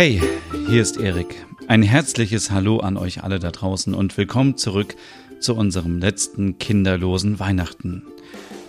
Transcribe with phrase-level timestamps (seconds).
[0.00, 0.18] Hey,
[0.66, 1.44] hier ist Erik.
[1.68, 4.96] Ein herzliches Hallo an euch alle da draußen und willkommen zurück
[5.40, 8.04] zu unserem letzten kinderlosen Weihnachten.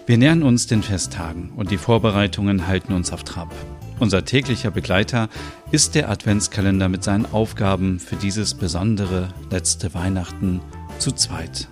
[0.06, 3.56] Wir nähern uns den Festtagen und die Vorbereitungen halten uns auf Trab.
[4.02, 5.30] Unser täglicher Begleiter
[5.72, 10.60] ist der Adventskalender mit seinen Aufgaben für dieses besondere letzte Weihnachten
[11.00, 11.70] zu zweit.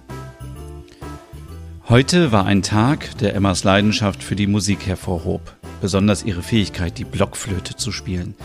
[1.90, 7.04] Heute war ein Tag, der Emmas Leidenschaft für die Musik hervorhob, besonders ihre Fähigkeit, die
[7.04, 8.36] Blockflöte zu spielen.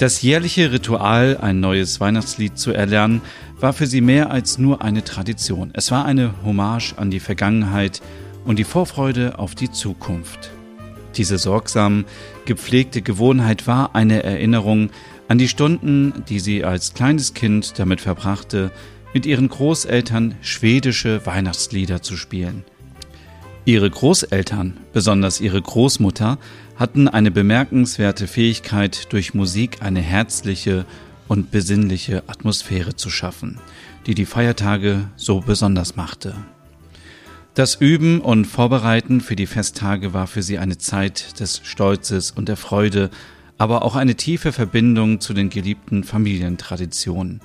[0.00, 3.20] Das jährliche Ritual, ein neues Weihnachtslied zu erlernen,
[3.58, 5.72] war für sie mehr als nur eine Tradition.
[5.74, 8.00] Es war eine Hommage an die Vergangenheit
[8.46, 10.52] und die Vorfreude auf die Zukunft.
[11.16, 12.06] Diese sorgsam
[12.46, 14.88] gepflegte Gewohnheit war eine Erinnerung
[15.28, 18.70] an die Stunden, die sie als kleines Kind damit verbrachte,
[19.12, 22.64] mit ihren Großeltern schwedische Weihnachtslieder zu spielen.
[23.70, 26.38] Ihre Großeltern, besonders ihre Großmutter,
[26.74, 30.86] hatten eine bemerkenswerte Fähigkeit, durch Musik eine herzliche
[31.28, 33.60] und besinnliche Atmosphäre zu schaffen,
[34.08, 36.34] die die Feiertage so besonders machte.
[37.54, 42.48] Das Üben und Vorbereiten für die Festtage war für sie eine Zeit des Stolzes und
[42.48, 43.08] der Freude,
[43.56, 47.40] aber auch eine tiefe Verbindung zu den geliebten Familientraditionen.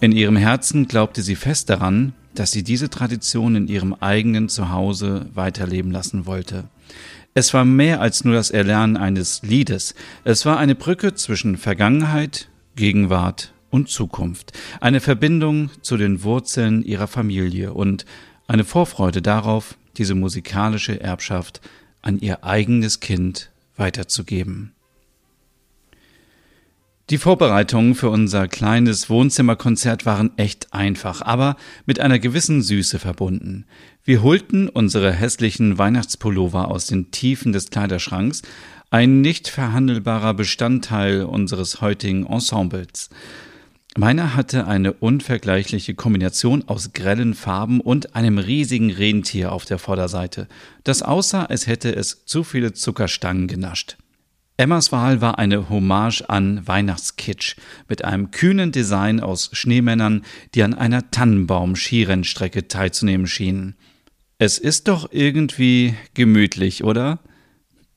[0.00, 5.26] In ihrem Herzen glaubte sie fest daran, dass sie diese Tradition in ihrem eigenen Zuhause
[5.34, 6.64] weiterleben lassen wollte.
[7.34, 9.94] Es war mehr als nur das Erlernen eines Liedes.
[10.24, 17.08] Es war eine Brücke zwischen Vergangenheit, Gegenwart und Zukunft, eine Verbindung zu den Wurzeln ihrer
[17.08, 18.06] Familie und
[18.46, 21.60] eine Vorfreude darauf, diese musikalische Erbschaft
[22.00, 24.75] an ihr eigenes Kind weiterzugeben.
[27.08, 31.54] Die Vorbereitungen für unser kleines Wohnzimmerkonzert waren echt einfach, aber
[31.84, 33.64] mit einer gewissen Süße verbunden.
[34.02, 38.42] Wir holten unsere hässlichen Weihnachtspullover aus den Tiefen des Kleiderschranks,
[38.90, 43.08] ein nicht verhandelbarer Bestandteil unseres heutigen Ensembles.
[43.96, 50.48] Meiner hatte eine unvergleichliche Kombination aus grellen Farben und einem riesigen Rentier auf der Vorderseite,
[50.82, 53.96] das aussah, als hätte es zu viele Zuckerstangen genascht.
[54.58, 57.56] Emmas Wahl war eine Hommage an Weihnachtskitsch
[57.88, 60.24] mit einem kühnen Design aus Schneemännern,
[60.54, 63.74] die an einer Tannenbaum-Skirennstrecke teilzunehmen schienen.
[64.38, 67.20] Es ist doch irgendwie gemütlich, oder?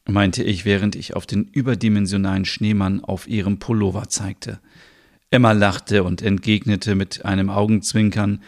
[0.06, 4.60] meinte ich, während ich auf den überdimensionalen Schneemann auf ihrem Pullover zeigte.
[5.30, 8.42] Emma lachte und entgegnete mit einem Augenzwinkern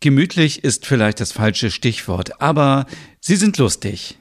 [0.00, 2.84] Gemütlich ist vielleicht das falsche Stichwort, aber
[3.20, 4.18] Sie sind lustig.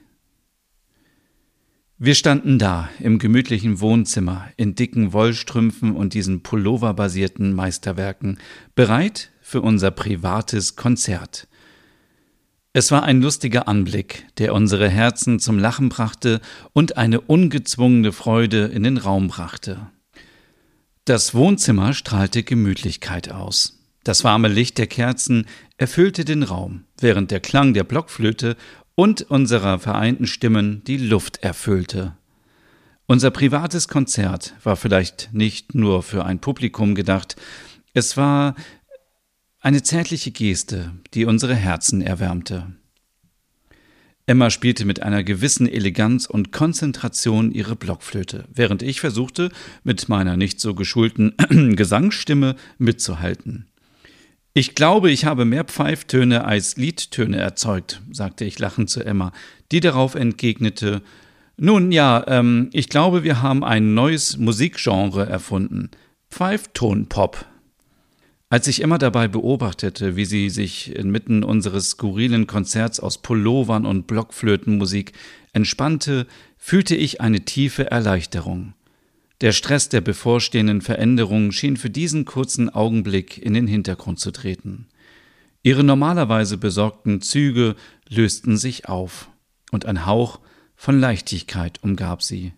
[2.06, 8.40] Wir standen da im gemütlichen Wohnzimmer in dicken Wollstrümpfen und diesen pulloverbasierten Meisterwerken,
[8.76, 11.48] bereit für unser privates Konzert.
[12.74, 16.42] Es war ein lustiger Anblick, der unsere Herzen zum Lachen brachte
[16.74, 19.88] und eine ungezwungene Freude in den Raum brachte.
[21.06, 23.80] Das Wohnzimmer strahlte Gemütlichkeit aus.
[24.04, 25.46] Das warme Licht der Kerzen
[25.78, 28.58] erfüllte den Raum, während der Klang der Blockflöte
[28.96, 32.16] und unserer vereinten Stimmen die Luft erfüllte.
[33.06, 37.36] Unser privates Konzert war vielleicht nicht nur für ein Publikum gedacht,
[37.94, 38.56] es war
[39.60, 42.74] eine zärtliche Geste, die unsere Herzen erwärmte.
[44.26, 49.52] Emma spielte mit einer gewissen Eleganz und Konzentration ihre Blockflöte, während ich versuchte,
[49.84, 51.36] mit meiner nicht so geschulten
[51.76, 53.68] Gesangsstimme mitzuhalten.
[54.56, 59.32] Ich glaube, ich habe mehr Pfeiftöne als Liedtöne erzeugt, sagte ich lachend zu Emma,
[59.72, 61.02] die darauf entgegnete
[61.58, 65.90] Nun ja, ähm, ich glaube, wir haben ein neues Musikgenre erfunden.
[66.30, 67.46] Pfeiftonpop.
[68.50, 74.06] Als ich Emma dabei beobachtete, wie sie sich inmitten unseres skurrilen Konzerts aus Pullovern und
[74.06, 75.14] Blockflötenmusik
[75.54, 76.28] entspannte,
[76.60, 78.76] fühlte ich eine tiefe Erleichterung.
[79.44, 84.88] Der Stress der bevorstehenden Veränderung schien für diesen kurzen Augenblick in den Hintergrund zu treten.
[85.64, 87.76] Ihre normalerweise besorgten Züge
[88.08, 89.30] lösten sich auf,
[89.70, 90.40] und ein Hauch
[90.78, 92.54] von Leichtigkeit umgab sie.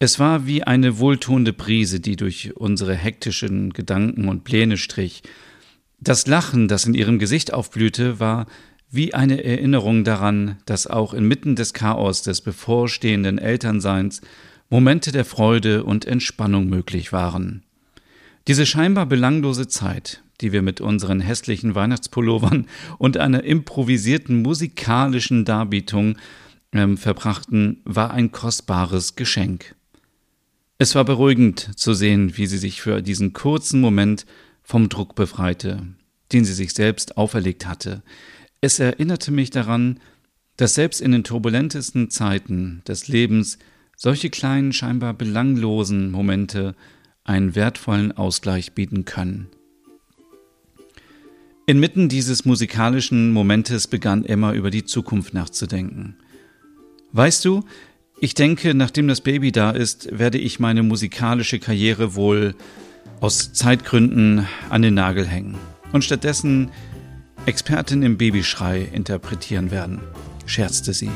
[0.00, 5.22] Es war wie eine wohltuende Brise, die durch unsere hektischen Gedanken und Pläne strich.
[6.00, 8.46] Das Lachen, das in ihrem Gesicht aufblühte, war
[8.90, 14.20] wie eine Erinnerung daran, dass auch inmitten des Chaos des bevorstehenden Elternseins
[14.70, 17.62] Momente der Freude und Entspannung möglich waren.
[18.46, 22.66] Diese scheinbar belanglose Zeit, die wir mit unseren hässlichen Weihnachtspullovern
[22.98, 26.16] und einer improvisierten musikalischen Darbietung
[26.72, 29.74] äh, verbrachten, war ein kostbares Geschenk.
[30.78, 34.26] Es war beruhigend zu sehen, wie sie sich für diesen kurzen Moment
[34.62, 35.86] vom Druck befreite,
[36.32, 38.02] den sie sich selbst auferlegt hatte.
[38.60, 40.00] Es erinnerte mich daran,
[40.56, 43.58] dass selbst in den turbulentesten Zeiten des Lebens
[43.96, 46.74] solche kleinen, scheinbar belanglosen Momente
[47.24, 49.48] einen wertvollen Ausgleich bieten können.
[51.66, 56.16] Inmitten dieses musikalischen Momentes begann Emma über die Zukunft nachzudenken.
[57.12, 57.64] Weißt du,
[58.20, 62.54] ich denke, nachdem das Baby da ist, werde ich meine musikalische Karriere wohl
[63.20, 65.56] aus Zeitgründen an den Nagel hängen
[65.92, 66.70] und stattdessen
[67.46, 70.00] Expertin im Babyschrei interpretieren werden,
[70.46, 71.10] scherzte sie.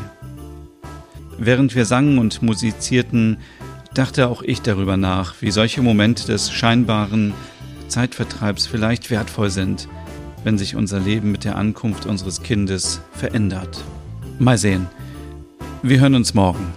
[1.39, 3.39] Während wir sangen und musizierten,
[3.95, 7.33] dachte auch ich darüber nach, wie solche Momente des scheinbaren
[7.87, 9.89] Zeitvertreibs vielleicht wertvoll sind,
[10.45, 13.83] wenn sich unser Leben mit der Ankunft unseres Kindes verändert.
[14.39, 14.87] Mal sehen.
[15.83, 16.73] Wir hören uns morgen.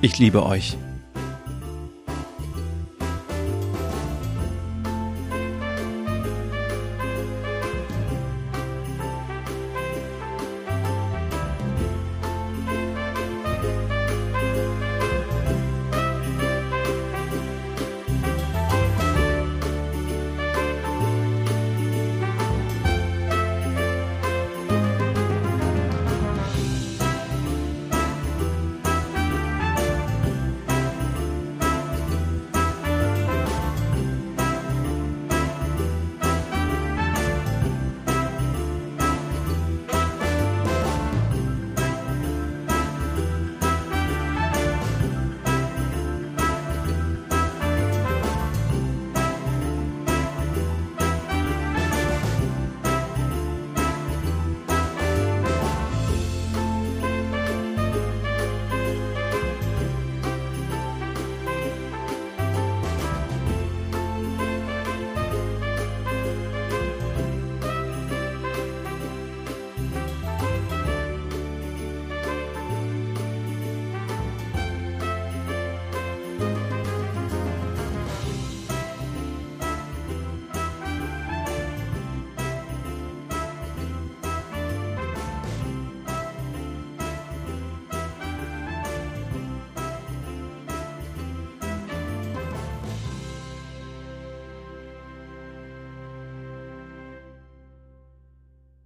[0.00, 0.76] Ich liebe euch.